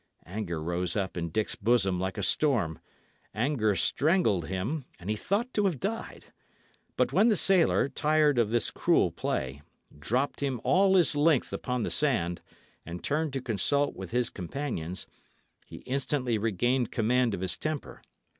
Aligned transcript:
Anger 0.25 0.63
rose 0.63 0.95
up 0.95 1.15
in 1.15 1.29
Dick's 1.29 1.53
bosom 1.53 1.99
like 1.99 2.17
a 2.17 2.23
storm; 2.23 2.79
anger 3.35 3.75
strangled 3.75 4.45
him, 4.47 4.85
and 4.97 5.11
he 5.11 5.15
thought 5.15 5.53
to 5.53 5.65
have 5.65 5.79
died; 5.79 6.33
but 6.97 7.13
when 7.13 7.27
the 7.27 7.35
sailor, 7.35 7.87
tired 7.87 8.39
of 8.39 8.49
this 8.49 8.71
cruel 8.71 9.11
play, 9.11 9.61
dropped 9.99 10.41
him 10.41 10.59
all 10.63 10.95
his 10.95 11.15
length 11.15 11.53
upon 11.53 11.83
the 11.83 11.91
sand 11.91 12.41
and 12.83 13.03
turned 13.03 13.31
to 13.33 13.43
consult 13.43 13.95
with 13.95 14.09
his 14.09 14.31
companions, 14.31 15.05
he 15.67 15.81
instantly 15.85 16.39
regained 16.39 16.91
command 16.91 17.35
of 17.35 17.41
his 17.41 17.55
temper. 17.55 18.01